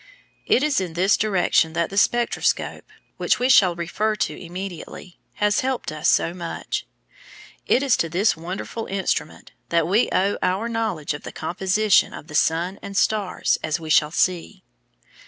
It 0.47 0.63
is 0.63 0.81
in 0.81 0.93
this 0.93 1.15
direction 1.15 1.73
that 1.73 1.91
the 1.91 1.95
spectroscope 1.97 2.85
(which 3.17 3.37
we 3.37 3.49
shall 3.49 3.75
refer 3.75 4.15
to 4.15 4.33
immediately) 4.35 5.19
has 5.35 5.59
helped 5.59 5.91
us 5.91 6.09
so 6.09 6.33
much. 6.33 6.87
It 7.67 7.83
is 7.83 7.95
to 7.97 8.09
this 8.09 8.35
wonderful 8.35 8.87
instrument 8.87 9.51
that 9.69 9.87
we 9.87 10.09
owe 10.11 10.39
our 10.41 10.67
knowledge 10.67 11.13
of 11.13 11.21
the 11.21 11.31
composition 11.31 12.15
of 12.15 12.25
the 12.25 12.33
sun 12.33 12.79
and 12.81 12.97
stars, 12.97 13.59
as 13.61 13.79
we 13.79 13.91
shall 13.91 14.09
see. 14.09 14.63